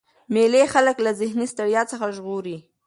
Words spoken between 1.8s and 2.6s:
څخه ژغوري.